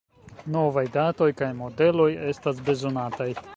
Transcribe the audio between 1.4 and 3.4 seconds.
kaj modeloj estas bezonataj.